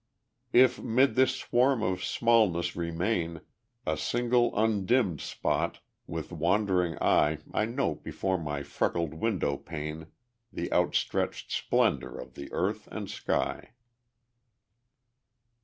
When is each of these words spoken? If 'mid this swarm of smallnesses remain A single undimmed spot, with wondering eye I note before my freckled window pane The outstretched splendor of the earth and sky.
If 0.51 0.81
'mid 0.81 1.13
this 1.13 1.35
swarm 1.35 1.83
of 1.83 1.99
smallnesses 2.03 2.75
remain 2.75 3.41
A 3.85 3.95
single 3.95 4.51
undimmed 4.57 5.21
spot, 5.21 5.79
with 6.07 6.31
wondering 6.31 6.97
eye 6.99 7.37
I 7.53 7.65
note 7.65 8.03
before 8.03 8.39
my 8.39 8.63
freckled 8.63 9.13
window 9.13 9.57
pane 9.57 10.07
The 10.51 10.73
outstretched 10.73 11.51
splendor 11.51 12.17
of 12.17 12.33
the 12.33 12.51
earth 12.51 12.87
and 12.87 13.11
sky. 13.11 13.73